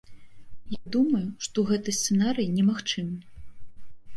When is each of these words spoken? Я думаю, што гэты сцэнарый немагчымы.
Я 0.75 0.79
думаю, 0.95 1.21
што 1.47 1.65
гэты 1.73 1.95
сцэнарый 1.99 2.47
немагчымы. 2.57 3.17